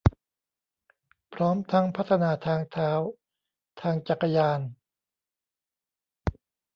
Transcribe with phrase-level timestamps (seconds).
[1.33, 2.91] พร้อมทั้งพัฒนาทางเท้า
[3.81, 4.59] ทางจักรยาน